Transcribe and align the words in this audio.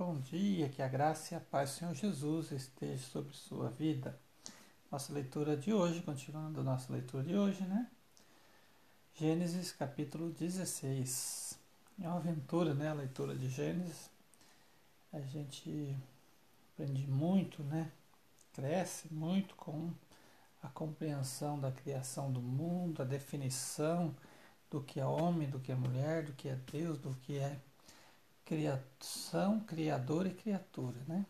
Bom 0.00 0.18
dia, 0.18 0.66
que 0.70 0.80
a 0.80 0.88
graça 0.88 1.34
e 1.34 1.36
a 1.36 1.40
paz 1.40 1.72
do 1.72 1.76
Senhor 1.76 1.94
Jesus 1.94 2.52
esteja 2.52 3.04
sobre 3.04 3.34
sua 3.34 3.68
vida. 3.68 4.18
Nossa 4.90 5.12
leitura 5.12 5.58
de 5.58 5.74
hoje, 5.74 6.00
continuando 6.00 6.64
nossa 6.64 6.90
leitura 6.90 7.22
de 7.22 7.36
hoje, 7.36 7.62
né? 7.64 7.86
Gênesis 9.14 9.72
capítulo 9.72 10.30
16. 10.30 11.58
É 12.00 12.08
uma 12.08 12.16
aventura, 12.16 12.72
né? 12.72 12.88
A 12.88 12.94
leitura 12.94 13.36
de 13.36 13.50
Gênesis. 13.50 14.08
A 15.12 15.20
gente 15.20 15.94
aprende 16.72 17.06
muito, 17.06 17.62
né? 17.64 17.92
Cresce 18.54 19.12
muito 19.12 19.54
com 19.54 19.92
a 20.62 20.68
compreensão 20.68 21.60
da 21.60 21.70
criação 21.70 22.32
do 22.32 22.40
mundo, 22.40 23.02
a 23.02 23.04
definição 23.04 24.16
do 24.70 24.80
que 24.80 24.98
é 24.98 25.04
homem, 25.04 25.50
do 25.50 25.60
que 25.60 25.70
é 25.70 25.74
mulher, 25.74 26.24
do 26.24 26.32
que 26.32 26.48
é 26.48 26.56
Deus, 26.72 26.96
do 26.96 27.14
que 27.16 27.36
é 27.36 27.60
criação, 28.50 29.60
criador 29.60 30.26
e 30.26 30.34
criatura, 30.34 31.00
né? 31.06 31.24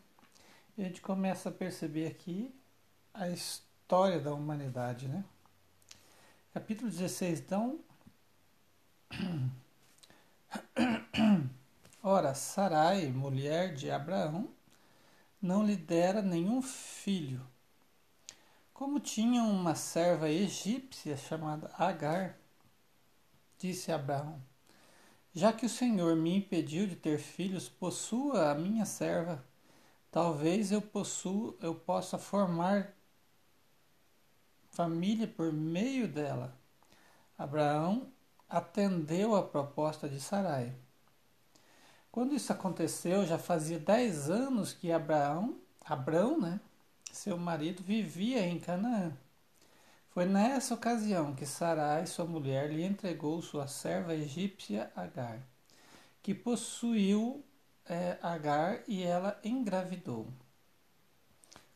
E 0.75 0.81
a 0.81 0.85
gente 0.85 1.01
começa 1.01 1.49
a 1.49 1.51
perceber 1.51 2.07
aqui 2.07 2.51
a 3.13 3.29
história 3.29 4.19
da 4.19 4.33
humanidade, 4.33 5.07
né? 5.07 5.23
Capítulo 6.51 6.89
16, 6.89 7.41
então. 7.41 7.79
Ora, 12.01 12.33
Sarai, 12.33 13.11
mulher 13.11 13.75
de 13.75 13.91
Abraão, 13.91 14.49
não 15.39 15.63
lhe 15.63 15.75
dera 15.75 16.23
nenhum 16.23 16.59
filho. 16.59 17.47
Como 18.73 18.99
tinha 18.99 19.43
uma 19.43 19.75
serva 19.75 20.27
egípcia 20.27 21.15
chamada 21.15 21.69
Agar, 21.77 22.35
disse 23.59 23.91
Abraão: 23.91 24.41
já 25.33 25.53
que 25.53 25.65
o 25.65 25.69
Senhor 25.69 26.15
me 26.15 26.37
impediu 26.37 26.87
de 26.87 26.95
ter 26.95 27.17
filhos, 27.17 27.69
possua 27.69 28.51
a 28.51 28.55
minha 28.55 28.85
serva. 28.85 29.43
Talvez 30.11 30.71
eu 30.71 30.81
possuo, 30.81 31.57
eu 31.61 31.73
possa 31.73 32.17
formar 32.17 32.93
família 34.69 35.27
por 35.27 35.51
meio 35.53 36.07
dela. 36.07 36.53
Abraão 37.37 38.11
atendeu 38.49 39.35
a 39.35 39.43
proposta 39.43 40.09
de 40.09 40.19
Sarai. 40.19 40.75
Quando 42.11 42.35
isso 42.35 42.51
aconteceu, 42.51 43.25
já 43.25 43.37
fazia 43.37 43.79
dez 43.79 44.29
anos 44.29 44.73
que 44.73 44.91
Abraão, 44.91 45.57
Abrão, 45.85 46.39
né, 46.39 46.59
seu 47.11 47.37
marido, 47.37 47.81
vivia 47.81 48.45
em 48.45 48.59
Canaã. 48.59 49.13
Foi 50.11 50.25
nessa 50.25 50.73
ocasião 50.73 51.33
que 51.33 51.45
Sarai, 51.45 52.05
sua 52.05 52.25
mulher, 52.25 52.69
lhe 52.69 52.83
entregou 52.83 53.41
sua 53.41 53.65
serva 53.65 54.13
egípcia 54.13 54.91
Agar, 54.93 55.39
que 56.21 56.35
possuiu 56.35 57.41
é, 57.85 58.17
Agar 58.21 58.81
e 58.89 59.03
ela 59.03 59.39
engravidou. 59.41 60.27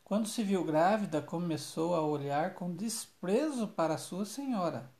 Quando 0.04 0.28
se 0.28 0.42
viu 0.42 0.62
grávida, 0.62 1.22
começou 1.22 1.94
a 1.94 2.02
olhar 2.02 2.52
com 2.52 2.76
desprezo 2.76 3.68
para 3.68 3.96
sua 3.96 4.26
senhora. 4.26 4.90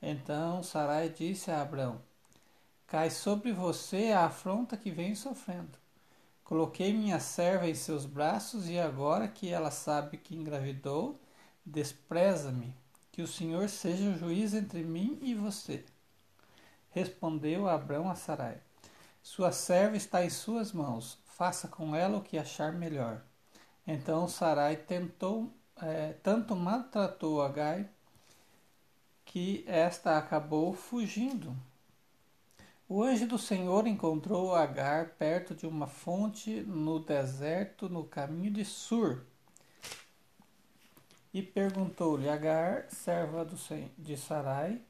Então 0.00 0.62
Sarai 0.62 1.08
disse 1.08 1.50
a 1.50 1.60
Abrão: 1.60 2.00
Cai 2.86 3.10
sobre 3.10 3.52
você 3.52 4.12
a 4.12 4.26
afronta 4.26 4.76
que 4.76 4.92
vem 4.92 5.16
sofrendo. 5.16 5.76
Coloquei 6.44 6.92
minha 6.92 7.18
serva 7.18 7.68
em 7.68 7.74
seus 7.74 8.06
braços 8.06 8.68
e 8.68 8.78
agora 8.78 9.26
que 9.26 9.48
ela 9.48 9.72
sabe 9.72 10.16
que 10.16 10.36
engravidou, 10.36 11.20
Despreza-me, 11.70 12.74
que 13.12 13.20
o 13.20 13.26
Senhor 13.26 13.68
seja 13.68 14.08
o 14.08 14.16
juiz 14.16 14.54
entre 14.54 14.82
mim 14.82 15.18
e 15.20 15.34
você. 15.34 15.84
Respondeu 16.92 17.68
Abrão 17.68 18.08
a 18.08 18.14
Sarai: 18.14 18.56
Sua 19.22 19.52
serva 19.52 19.94
está 19.94 20.24
em 20.24 20.30
suas 20.30 20.72
mãos, 20.72 21.18
faça 21.26 21.68
com 21.68 21.94
ela 21.94 22.16
o 22.16 22.22
que 22.22 22.38
achar 22.38 22.72
melhor. 22.72 23.20
Então 23.86 24.26
Sarai 24.26 24.76
tentou, 24.76 25.52
é, 25.76 26.14
tanto 26.22 26.56
maltratou 26.56 27.42
Agai 27.42 27.86
que 29.26 29.62
esta 29.66 30.16
acabou 30.16 30.72
fugindo. 30.72 31.54
O 32.88 33.02
anjo 33.02 33.26
do 33.26 33.38
Senhor 33.38 33.86
encontrou 33.86 34.54
Agar 34.54 35.10
perto 35.18 35.54
de 35.54 35.66
uma 35.66 35.86
fonte 35.86 36.62
no 36.62 36.98
deserto 36.98 37.90
no 37.90 38.04
caminho 38.04 38.54
de 38.54 38.64
Sur 38.64 39.22
e 41.32 41.42
perguntou-lhe 41.42 42.28
Agar, 42.28 42.86
serva 42.90 43.46
de 43.98 44.16
Sarai, 44.16 44.80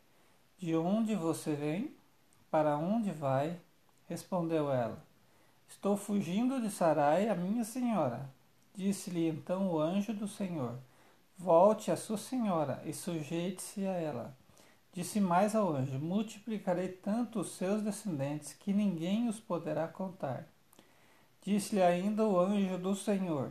de 0.59 0.76
onde 0.76 1.15
você 1.15 1.54
vem? 1.54 1.94
Para 2.50 2.76
onde 2.76 3.10
vai? 3.10 3.59
Respondeu 4.09 4.72
ela: 4.72 5.03
Estou 5.69 5.97
fugindo 5.97 6.60
de 6.60 6.71
Sarai, 6.71 7.28
a 7.28 7.34
minha 7.34 7.65
senhora. 7.65 8.28
Disse-lhe 8.75 9.28
então 9.28 9.69
o 9.71 9.78
anjo 9.78 10.12
do 10.12 10.26
Senhor: 10.26 10.78
Volte 11.37 11.91
a 11.91 11.97
sua 11.97 12.16
senhora 12.16 12.82
e 12.84 12.93
sujeite-se 12.93 13.87
a 13.87 13.93
ela. 13.93 14.37
Disse 14.93 15.20
mais 15.20 15.55
ao 15.55 15.70
anjo: 15.72 15.99
Multiplicarei 15.99 16.88
tanto 16.88 17.41
os 17.41 17.53
seus 17.53 17.82
descendentes 17.82 18.53
que 18.55 18.72
ninguém 18.72 19.28
os 19.28 19.38
poderá 19.38 19.87
contar. 19.87 20.49
Disse-lhe 21.43 21.82
ainda 21.82 22.26
o 22.26 22.41
anjo 22.41 22.78
do 22.78 22.97
Senhor: 22.97 23.50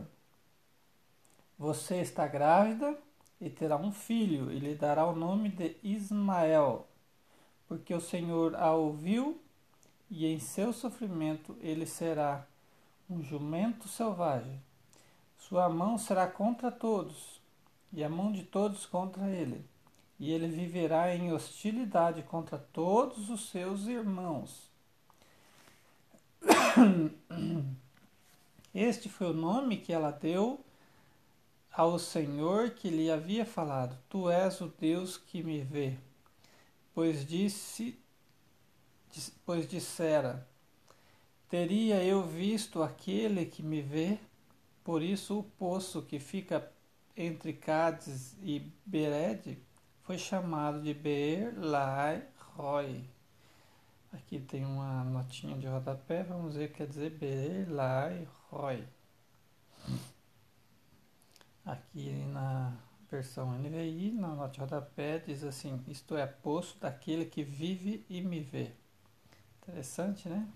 você 1.58 1.96
está 1.96 2.26
grávida 2.26 2.96
e 3.40 3.50
terá 3.50 3.76
um 3.76 3.92
filho, 3.92 4.52
e 4.52 4.58
lhe 4.58 4.74
dará 4.74 5.06
o 5.06 5.14
nome 5.14 5.48
de 5.48 5.76
Ismael, 5.82 6.86
porque 7.66 7.92
o 7.92 8.00
Senhor 8.00 8.54
a 8.54 8.72
ouviu, 8.72 9.40
e 10.10 10.26
em 10.26 10.38
seu 10.38 10.72
sofrimento 10.72 11.56
ele 11.60 11.84
será 11.84 12.46
um 13.10 13.22
jumento 13.22 13.88
selvagem. 13.88 14.62
Sua 15.36 15.68
mão 15.68 15.98
será 15.98 16.26
contra 16.26 16.70
todos, 16.70 17.40
e 17.92 18.02
a 18.04 18.08
mão 18.08 18.32
de 18.32 18.42
todos 18.44 18.86
contra 18.86 19.28
ele, 19.28 19.64
e 20.18 20.32
ele 20.32 20.48
viverá 20.48 21.14
em 21.14 21.32
hostilidade 21.32 22.22
contra 22.22 22.58
todos 22.58 23.30
os 23.30 23.50
seus 23.50 23.86
irmãos. 23.86 24.70
Este 28.74 29.08
foi 29.08 29.30
o 29.30 29.34
nome 29.34 29.78
que 29.78 29.92
ela 29.92 30.10
deu 30.10 30.64
ao 31.78 31.96
Senhor 31.96 32.70
que 32.70 32.90
lhe 32.90 33.08
havia 33.08 33.46
falado: 33.46 33.96
Tu 34.08 34.28
és 34.28 34.60
o 34.60 34.66
Deus 34.66 35.16
que 35.16 35.44
me 35.44 35.60
vê. 35.60 35.96
Pois 36.92 37.24
disse, 37.24 37.96
pois 39.46 39.68
dissera: 39.68 40.44
Teria 41.48 42.02
eu 42.02 42.26
visto 42.26 42.82
aquele 42.82 43.46
que 43.46 43.62
me 43.62 43.80
vê? 43.80 44.18
Por 44.82 45.02
isso 45.02 45.38
o 45.38 45.44
poço 45.44 46.02
que 46.02 46.18
fica 46.18 46.68
entre 47.16 47.52
Cádiz 47.52 48.34
e 48.42 48.60
Bered 48.84 49.56
foi 50.02 50.18
chamado 50.18 50.82
de 50.82 50.92
Beer 50.92 51.54
Lai 51.56 52.26
Roy. 52.56 53.04
Aqui 54.12 54.40
tem 54.40 54.64
uma 54.64 55.04
notinha 55.04 55.56
de 55.56 55.68
rodapé, 55.68 56.24
vamos 56.24 56.56
ver 56.56 56.64
o 56.64 56.68
que 56.70 56.78
quer 56.78 56.88
dizer 56.88 57.10
Beer 57.10 57.70
Lai 57.70 58.26
Roy. 58.50 58.82
Aqui 61.68 62.24
na 62.32 62.72
versão 63.10 63.52
NVI, 63.52 64.12
na 64.12 64.28
nota 64.28 64.54
de 64.54 64.60
rodapé, 64.60 65.18
diz 65.18 65.44
assim: 65.44 65.78
Isto 65.86 66.16
é, 66.16 66.26
poço 66.26 66.80
daquele 66.80 67.26
que 67.26 67.44
vive 67.44 68.06
e 68.08 68.22
me 68.22 68.40
vê. 68.40 68.72
Interessante, 69.60 70.30
né? 70.30 70.48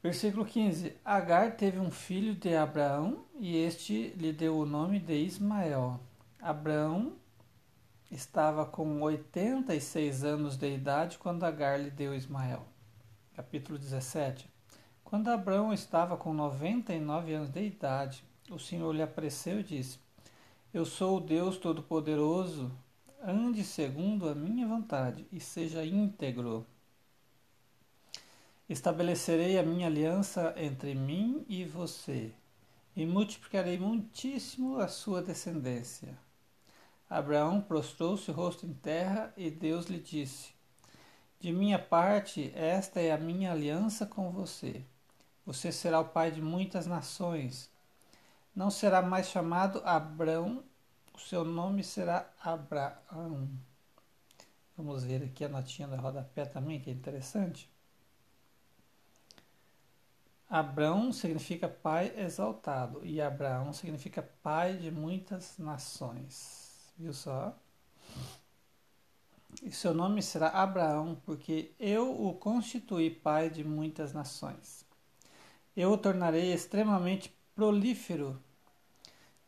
Versículo 0.00 0.46
15: 0.46 0.96
Agar 1.04 1.56
teve 1.56 1.80
um 1.80 1.90
filho 1.90 2.36
de 2.36 2.54
Abraão 2.54 3.24
e 3.40 3.56
este 3.56 4.10
lhe 4.10 4.32
deu 4.32 4.56
o 4.60 4.64
nome 4.64 5.00
de 5.00 5.14
Ismael. 5.14 5.98
Abraão 6.40 7.16
estava 8.08 8.64
com 8.64 9.02
86 9.02 10.22
anos 10.22 10.56
de 10.56 10.72
idade 10.72 11.18
quando 11.18 11.42
Agar 11.42 11.80
lhe 11.80 11.90
deu 11.90 12.14
Ismael. 12.14 12.64
Capítulo 13.34 13.76
17: 13.76 14.48
Quando 15.02 15.26
Abraão 15.26 15.72
estava 15.72 16.16
com 16.16 16.32
99 16.32 17.34
anos 17.34 17.50
de 17.50 17.66
idade, 17.66 18.24
o 18.50 18.58
Senhor 18.58 18.92
lhe 18.94 19.02
apareceu 19.02 19.60
e 19.60 19.62
disse: 19.62 19.98
Eu 20.72 20.84
sou 20.84 21.18
o 21.18 21.20
Deus 21.20 21.58
Todo-Poderoso, 21.58 22.70
ande 23.22 23.64
segundo 23.64 24.28
a 24.28 24.34
minha 24.34 24.66
vontade 24.66 25.26
e 25.32 25.40
seja 25.40 25.84
íntegro. 25.84 26.66
Estabelecerei 28.68 29.58
a 29.58 29.62
minha 29.62 29.86
aliança 29.86 30.54
entre 30.56 30.94
mim 30.94 31.44
e 31.48 31.64
você, 31.64 32.32
e 32.94 33.04
multiplicarei 33.04 33.78
muitíssimo 33.78 34.78
a 34.78 34.88
sua 34.88 35.22
descendência. 35.22 36.18
Abraão 37.08 37.60
prostrou-se 37.60 38.30
rosto 38.32 38.66
em 38.66 38.72
terra 38.72 39.32
e 39.36 39.50
Deus 39.50 39.86
lhe 39.86 40.00
disse: 40.00 40.50
De 41.40 41.52
minha 41.52 41.78
parte, 41.78 42.52
esta 42.54 43.00
é 43.00 43.12
a 43.12 43.18
minha 43.18 43.52
aliança 43.52 44.06
com 44.06 44.30
você. 44.30 44.82
Você 45.44 45.70
será 45.70 46.00
o 46.00 46.08
pai 46.08 46.32
de 46.32 46.42
muitas 46.42 46.86
nações 46.86 47.70
não 48.56 48.70
será 48.70 49.02
mais 49.02 49.28
chamado 49.28 49.82
Abrão, 49.84 50.64
o 51.14 51.20
seu 51.20 51.44
nome 51.44 51.84
será 51.84 52.32
Abraão. 52.42 53.50
Vamos 54.74 55.04
ver 55.04 55.22
aqui 55.22 55.44
a 55.44 55.48
notinha 55.48 55.86
da 55.86 55.98
rodapé 55.98 56.46
também, 56.46 56.80
que 56.80 56.88
é 56.88 56.92
interessante. 56.92 57.70
Abrão 60.48 61.12
significa 61.12 61.68
pai 61.68 62.12
exaltado 62.16 63.04
e 63.04 63.20
Abraão 63.20 63.72
significa 63.72 64.22
pai 64.22 64.76
de 64.76 64.90
muitas 64.90 65.58
nações. 65.58 66.92
Viu 66.96 67.12
só? 67.12 67.54
E 69.62 69.70
seu 69.70 69.92
nome 69.92 70.22
será 70.22 70.48
Abraão, 70.48 71.20
porque 71.24 71.74
eu 71.78 72.10
o 72.26 72.34
constituí 72.34 73.10
pai 73.10 73.50
de 73.50 73.64
muitas 73.64 74.12
nações. 74.12 74.84
Eu 75.76 75.92
o 75.92 75.98
tornarei 75.98 76.52
extremamente 76.52 77.34
prolífero. 77.54 78.40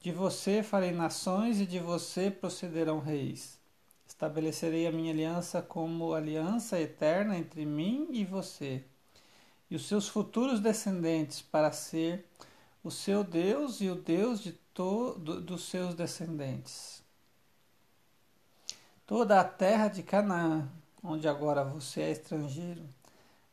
De 0.09 0.15
você 0.15 0.63
farei 0.63 0.91
nações 0.91 1.61
e 1.61 1.67
de 1.67 1.79
você 1.79 2.31
procederão 2.31 2.99
reis. 2.99 3.59
Estabelecerei 4.07 4.87
a 4.87 4.91
minha 4.91 5.13
aliança 5.13 5.61
como 5.61 6.15
aliança 6.15 6.81
eterna 6.81 7.37
entre 7.37 7.67
mim 7.67 8.09
e 8.13 8.25
você 8.25 8.83
e 9.71 9.77
os 9.77 9.87
seus 9.87 10.09
futuros 10.09 10.61
descendentes 10.61 11.43
para 11.43 11.73
ser 11.73 12.25
o 12.83 12.91
seu 12.91 13.23
Deus 13.23 13.83
e 13.83 13.91
o 13.91 13.97
Deus 13.97 14.41
de 14.41 14.53
todo 14.73 15.43
dos 15.43 15.69
seus 15.69 15.95
descendentes. 15.95 17.03
Toda 19.07 19.39
a 19.39 19.45
terra 19.45 19.89
de 19.89 20.03
Canaã, 20.03 20.67
onde 21.03 21.29
agora 21.29 21.63
você 21.63 22.01
é 22.01 22.11
estrangeiro, 22.13 22.89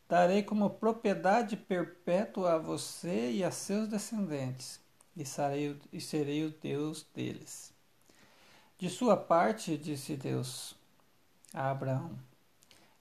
darei 0.07 0.41
como 0.41 0.69
propriedade 0.69 1.57
perpétua 1.57 2.53
a 2.53 2.57
você 2.57 3.29
e 3.31 3.43
a 3.43 3.51
seus 3.51 3.89
descendentes, 3.89 4.84
e 5.15 5.25
serei, 5.25 5.79
e 5.91 6.01
serei 6.01 6.45
o 6.45 6.51
Deus 6.51 7.05
deles. 7.13 7.73
De 8.77 8.89
sua 8.89 9.15
parte, 9.15 9.77
disse 9.77 10.15
Deus 10.15 10.75
a 11.53 11.71
Abraão, 11.71 12.17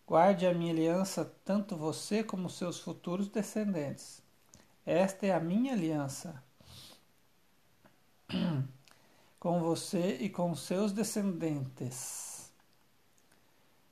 Guarde 0.06 0.46
a 0.46 0.52
minha 0.52 0.70
aliança, 0.70 1.24
tanto 1.46 1.76
você 1.76 2.22
como 2.22 2.50
seus 2.50 2.78
futuros 2.78 3.26
descendentes. 3.26 4.22
Esta 4.84 5.26
é 5.26 5.32
a 5.32 5.40
minha 5.40 5.72
aliança 5.72 6.42
com 9.40 9.60
você 9.60 10.18
e 10.20 10.28
com 10.28 10.54
seus 10.54 10.92
descendentes. 10.92 12.52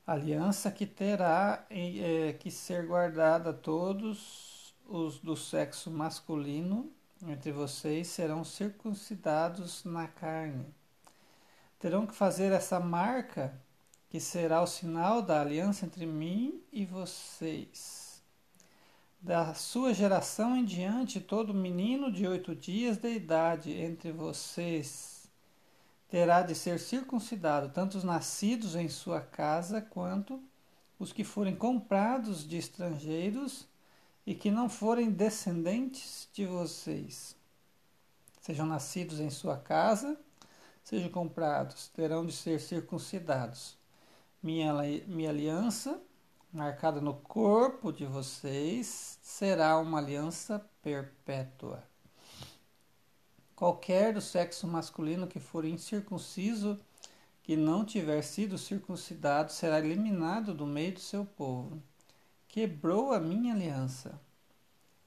Aliança 0.06 0.70
que 0.70 0.84
terá 0.84 1.64
é, 1.70 2.34
que 2.34 2.50
ser 2.50 2.86
guardada 2.86 3.50
a 3.50 3.54
todos 3.54 4.74
os 4.86 5.19
do 5.19 5.34
sexo 5.34 5.90
masculino 5.90 6.92
entre 7.30 7.52
vocês 7.52 8.08
serão 8.08 8.44
circuncidados 8.44 9.84
na 9.84 10.08
carne. 10.08 10.66
Terão 11.78 12.06
que 12.06 12.14
fazer 12.14 12.52
essa 12.52 12.80
marca 12.80 13.54
que 14.08 14.20
será 14.20 14.60
o 14.60 14.66
sinal 14.66 15.22
da 15.22 15.40
aliança 15.40 15.86
entre 15.86 16.04
mim 16.04 16.62
e 16.72 16.84
vocês. 16.84 18.22
Da 19.20 19.54
sua 19.54 19.94
geração 19.94 20.56
em 20.56 20.64
diante, 20.64 21.20
todo 21.20 21.54
menino 21.54 22.10
de 22.10 22.26
oito 22.26 22.54
dias 22.54 22.96
de 22.96 23.14
idade 23.14 23.72
entre 23.72 24.12
vocês 24.12 25.22
terá 26.12 26.42
de 26.42 26.54
ser 26.54 26.78
circuncidado, 26.78 27.70
tanto 27.70 27.96
os 27.96 28.04
nascidos 28.04 28.76
em 28.76 28.86
sua 28.86 29.22
casa 29.22 29.80
quanto 29.80 30.38
os 30.98 31.10
que 31.10 31.24
forem 31.24 31.56
comprados 31.56 32.46
de 32.46 32.58
estrangeiros 32.58 33.66
e 34.26 34.34
que 34.34 34.50
não 34.50 34.69
forem 34.69 35.10
descendentes 35.10 36.28
de 36.32 36.46
vocês. 36.46 37.36
Sejam 38.40 38.66
nascidos 38.66 39.20
em 39.20 39.30
sua 39.30 39.56
casa, 39.56 40.19
sejam 40.82 41.10
comprados, 41.10 41.88
terão 41.88 42.26
de 42.26 42.32
ser 42.32 42.60
circuncidados 42.60 43.80
minha, 44.42 44.74
minha 45.06 45.30
aliança, 45.30 46.02
marcada 46.52 47.00
no 47.00 47.14
corpo 47.14 47.92
de 47.92 48.04
vocês, 48.04 49.19
será 49.22 49.78
uma 49.78 49.98
aliança 49.98 50.58
perpétua. 50.82 51.84
Qualquer 53.54 54.12
do 54.12 54.20
sexo 54.20 54.66
masculino 54.66 55.28
que 55.28 55.38
for 55.38 55.64
incircunciso, 55.64 56.80
que 57.42 57.56
não 57.56 57.84
tiver 57.84 58.22
sido 58.22 58.58
circuncidado, 58.58 59.52
será 59.52 59.78
eliminado 59.78 60.52
do 60.52 60.66
meio 60.66 60.94
do 60.94 61.00
seu 61.00 61.24
povo. 61.24 61.80
Quebrou 62.52 63.12
a 63.12 63.19
minha 63.19 63.52
aliança. 63.52 64.20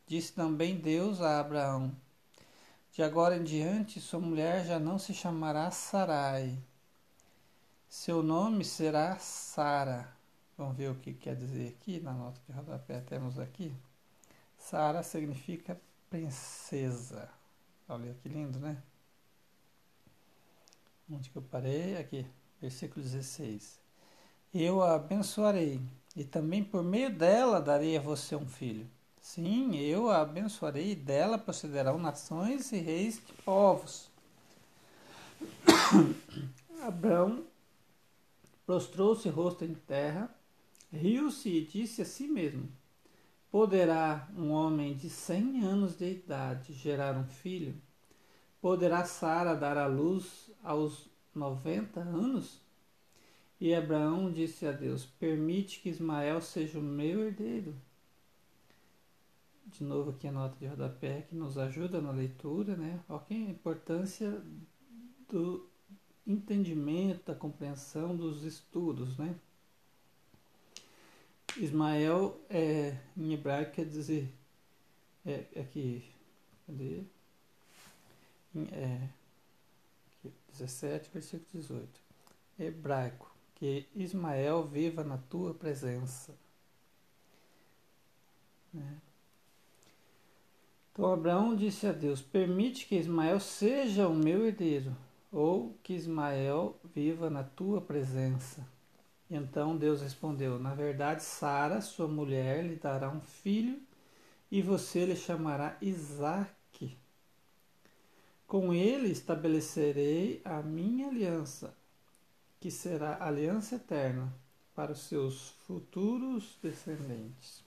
Disse 0.06 0.33
também 0.33 0.75
Deus 0.75 1.21
a 1.21 1.39
Abraão: 1.39 1.95
De 2.92 3.01
agora 3.01 3.38
em 3.38 3.44
diante, 3.45 4.01
sua 4.01 4.19
mulher 4.19 4.65
já 4.65 4.77
não 4.77 5.00
se 5.00 5.13
chamará 5.13 5.71
Sarai 5.71 6.59
seu 7.95 8.21
nome 8.21 8.65
será 8.65 9.18
Sara. 9.19 10.13
Vamos 10.57 10.75
ver 10.75 10.92
o 10.92 10.95
que 10.95 11.13
quer 11.13 11.33
dizer 11.33 11.69
aqui 11.69 12.01
na 12.01 12.12
nota 12.12 12.39
de 12.45 12.51
rodapé. 12.51 13.00
Temos 13.00 13.39
aqui. 13.39 13.74
Sara 14.57 15.01
significa 15.01 15.80
princesa. 16.09 17.30
Olha 17.88 18.13
que 18.15 18.27
lindo, 18.27 18.59
né? 18.59 18.83
Onde 21.09 21.30
que 21.30 21.38
eu 21.38 21.41
parei? 21.41 21.95
Aqui, 21.98 22.27
versículo 22.59 23.01
16. 23.01 23.80
Eu 24.53 24.83
a 24.83 24.95
abençoarei, 24.95 25.81
e 26.15 26.23
também 26.23 26.63
por 26.63 26.83
meio 26.83 27.09
dela 27.13 27.62
darei 27.62 27.97
a 27.97 28.01
você 28.01 28.35
um 28.35 28.47
filho. 28.47 28.88
Sim, 29.19 29.75
eu 29.75 30.09
a 30.09 30.21
abençoarei, 30.21 30.91
e 30.91 30.95
dela 30.95 31.38
procederão 31.38 31.97
nações 31.97 32.71
e 32.71 32.77
reis 32.77 33.15
de 33.15 33.33
povos. 33.44 34.09
Abraão 36.81 37.44
prostrou-se 38.65 39.27
rosto 39.29 39.65
em 39.65 39.73
terra, 39.73 40.29
riu-se 40.91 41.50
e 41.50 41.65
disse 41.65 42.03
a 42.03 42.06
si 42.06 42.27
mesmo: 42.27 42.69
Poderá 43.51 44.27
um 44.38 44.51
homem 44.51 44.95
de 44.95 45.09
cem 45.09 45.63
anos 45.63 45.97
de 45.97 46.12
idade 46.12 46.73
gerar 46.73 47.17
um 47.17 47.25
filho? 47.25 47.75
Poderá 48.62 49.06
Sara 49.06 49.56
dar 49.56 49.77
à 49.77 49.88
luz 49.88 50.51
aos 50.63 51.09
noventa 51.33 52.00
anos? 52.00 52.64
E 53.59 53.73
Abraão 53.73 54.31
disse 54.31 54.65
a 54.65 54.71
Deus: 54.71 55.05
Permite 55.05 55.79
que 55.79 55.89
Ismael 55.89 56.41
seja 56.41 56.79
o 56.79 56.83
meu 56.83 57.25
herdeiro. 57.25 57.75
De 59.65 59.83
novo 59.83 60.11
aqui 60.11 60.27
a 60.27 60.31
nota 60.31 60.55
de 60.57 60.67
rodapé 60.67 61.23
que 61.23 61.35
nos 61.35 61.57
ajuda 61.57 61.99
na 61.99 62.11
leitura, 62.11 62.75
né? 62.75 62.99
Olha 63.09 63.25
a 63.29 63.33
importância 63.33 64.41
do 65.29 65.67
entendimento, 66.25 67.25
da 67.25 67.35
compreensão 67.35 68.15
dos 68.15 68.43
estudos, 68.43 69.17
né? 69.17 69.35
Ismael 71.57 72.39
é, 72.49 72.97
em 73.15 73.33
hebraico 73.33 73.73
quer 73.73 73.85
dizer 73.85 74.29
é, 75.25 75.45
aqui, 75.59 76.03
cadê? 76.67 77.03
É, 78.71 79.09
17, 80.51 81.09
versículo 81.12 81.45
18. 81.53 82.01
Hebraico, 82.59 83.35
que 83.55 83.88
Ismael 83.95 84.63
viva 84.63 85.03
na 85.03 85.17
tua 85.17 85.53
presença. 85.53 86.35
Né? 88.74 89.01
Então 90.91 91.12
Abraão 91.12 91.55
disse 91.55 91.88
a 91.88 91.91
Deus: 91.91 92.21
Permite 92.21 92.85
que 92.85 92.95
Ismael 92.95 93.39
seja 93.39 94.07
o 94.07 94.15
meu 94.15 94.45
herdeiro 94.45 94.95
ou 95.31 95.77
que 95.83 95.93
Ismael 95.93 96.79
viva 96.93 97.29
na 97.29 97.43
tua 97.43 97.81
presença. 97.81 98.65
Então 99.29 99.75
Deus 99.75 100.01
respondeu: 100.01 100.59
Na 100.59 100.74
verdade, 100.74 101.24
Sara, 101.24 101.81
sua 101.81 102.07
mulher, 102.07 102.63
lhe 102.63 102.75
dará 102.75 103.09
um 103.09 103.21
filho 103.21 103.81
e 104.51 104.62
você 104.62 105.05
lhe 105.05 105.15
chamará 105.15 105.77
Isaque. 105.81 106.97
Com 108.47 108.74
ele 108.74 109.09
estabelecerei 109.09 110.41
a 110.45 110.62
minha 110.62 111.07
aliança, 111.07 111.75
que 112.65 112.72
será 112.72 113.24
aliança 113.24 113.75
eterna 113.75 114.34
para 114.74 114.91
os 114.91 115.01
seus 115.01 115.50
futuros 115.67 116.57
descendentes. 116.63 117.63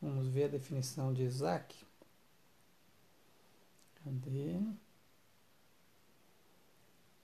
Vamos 0.00 0.26
ver 0.26 0.44
a 0.44 0.48
definição 0.48 1.12
de 1.12 1.22
Isaac. 1.22 1.76
Cadê? 4.02 4.58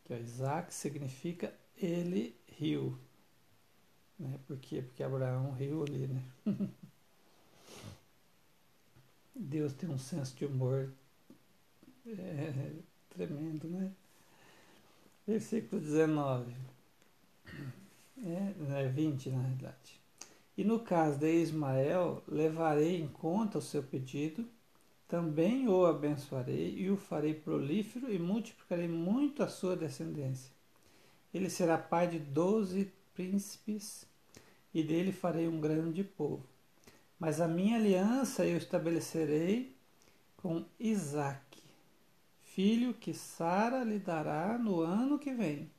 que 0.04 0.12
é 0.12 0.20
Isaac 0.20 0.74
significa 0.74 1.50
ele 1.78 2.36
riu. 2.46 2.98
Né? 4.18 4.38
Por 4.46 4.58
quê? 4.58 4.82
Porque 4.82 5.02
Abraão 5.02 5.52
riu 5.52 5.84
ali, 5.84 6.08
né? 6.08 6.22
Deus 9.34 9.72
tem 9.72 9.88
um 9.88 9.96
senso 9.96 10.36
de 10.36 10.44
humor 10.44 10.92
é, 12.06 12.74
tremendo, 13.08 13.66
né? 13.66 13.94
Versículo 15.26 15.80
19. 15.80 16.77
É, 18.24 18.82
é 18.84 18.88
20 18.88 19.30
na 19.30 19.40
realidade. 19.40 20.00
E 20.56 20.64
no 20.64 20.80
caso 20.80 21.18
de 21.18 21.32
Ismael, 21.40 22.22
levarei 22.26 23.00
em 23.00 23.08
conta 23.08 23.58
o 23.58 23.62
seu 23.62 23.82
pedido 23.82 24.44
também 25.08 25.66
o 25.66 25.86
abençoarei 25.86 26.74
e 26.76 26.90
o 26.90 26.96
farei 26.98 27.32
prolífero 27.32 28.12
e 28.12 28.18
multiplicarei 28.18 28.86
muito 28.86 29.42
a 29.42 29.48
sua 29.48 29.74
descendência. 29.74 30.52
Ele 31.32 31.48
será 31.48 31.78
pai 31.78 32.08
de 32.08 32.18
doze 32.18 32.92
príncipes 33.14 34.06
e 34.72 34.82
dele 34.82 35.10
farei 35.10 35.48
um 35.48 35.60
grande 35.62 36.04
povo. 36.04 36.44
Mas 37.18 37.40
a 37.40 37.48
minha 37.48 37.76
aliança 37.76 38.44
eu 38.44 38.58
estabelecerei 38.58 39.74
com 40.36 40.64
Isaque, 40.78 41.62
filho 42.42 42.92
que 42.92 43.14
Sara 43.14 43.82
lhe 43.84 43.98
dará 43.98 44.58
no 44.58 44.80
ano 44.82 45.18
que 45.18 45.32
vem, 45.32 45.70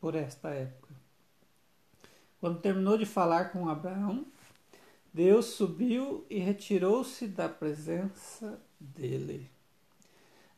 por 0.00 0.14
esta 0.14 0.50
época. 0.50 0.94
Quando 2.40 2.60
terminou 2.60 2.96
de 2.96 3.04
falar 3.04 3.46
com 3.46 3.68
Abraão, 3.68 4.24
Deus 5.12 5.46
subiu 5.46 6.24
e 6.30 6.38
retirou-se 6.38 7.26
da 7.26 7.48
presença 7.48 8.60
dele. 8.78 9.50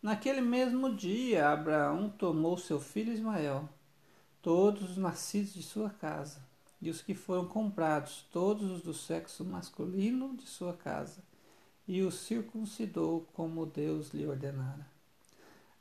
Naquele 0.03 0.43
mesmo 0.43 0.95
dia, 0.95 1.49
Abraão 1.49 2.11
tomou 2.11 2.59
seu 2.59 2.79
filho 2.79 3.13
Ismael, 3.13 3.67
todos 4.43 4.91
os 4.91 4.97
nascidos 4.99 5.55
de 5.55 5.63
sua 5.63 5.89
casa, 5.89 6.43
e 6.83 6.91
os 6.91 7.01
que 7.01 7.15
foram 7.15 7.47
comprados, 7.47 8.27
todos 8.31 8.71
os 8.71 8.83
do 8.83 8.93
sexo 8.93 9.43
masculino 9.43 10.37
de 10.37 10.47
sua 10.47 10.75
casa, 10.75 11.23
e 11.89 12.03
os 12.03 12.15
circuncidou 12.15 13.27
como 13.33 13.65
Deus 13.65 14.13
lhe 14.13 14.27
ordenara. 14.27 14.87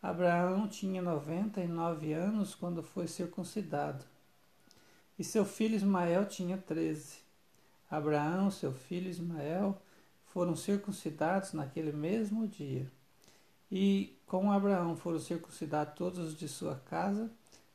Abraão 0.02 0.66
tinha 0.68 1.02
noventa 1.02 1.62
e 1.62 1.68
nove 1.68 2.14
anos 2.14 2.56
quando 2.56 2.82
foi 2.82 3.06
circuncidado 3.06 4.06
e 5.20 5.24
seu 5.24 5.44
filho 5.44 5.76
Ismael 5.76 6.26
tinha 6.26 6.58
treze. 6.58 7.18
Abraão, 7.92 8.50
seu 8.50 8.72
filho 8.72 9.10
Ismael, 9.10 9.80
foram 10.28 10.56
circuncidados 10.56 11.52
naquele 11.52 11.92
mesmo 11.92 12.48
dia. 12.48 12.90
E 13.70 14.18
com 14.26 14.50
Abraão 14.50 14.96
foram 14.96 15.20
circuncidados 15.20 15.96
todos 15.96 16.20
os 16.20 16.38
de 16.38 16.48
sua 16.48 16.76
casa, 16.76 17.30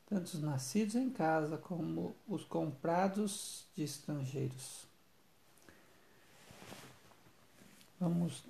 tanto 0.07 0.25
os 0.25 0.41
nascidos 0.41 0.95
em 0.95 1.09
casa 1.09 1.57
como 1.57 2.15
os 2.27 2.43
comprados 2.43 3.65
de 3.75 3.83
estrangeiros. 3.83 4.87
Vamos 7.99 8.43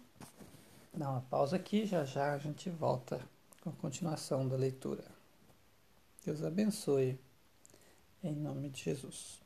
dar 0.93 1.11
uma 1.11 1.21
pausa 1.21 1.57
aqui, 1.57 1.85
já 1.85 2.05
já 2.05 2.33
a 2.33 2.37
gente 2.37 2.69
volta 2.69 3.19
com 3.61 3.69
a 3.69 3.73
continuação 3.73 4.47
da 4.47 4.55
leitura. 4.55 5.03
Deus 6.23 6.43
abençoe. 6.43 7.19
Em 8.25 8.33
nome 8.33 8.69
de 8.71 8.81
Jesus. 8.81 9.44